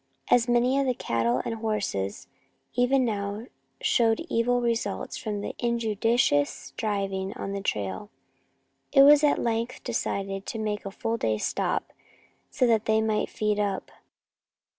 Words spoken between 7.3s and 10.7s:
on the trail, it was at length decided to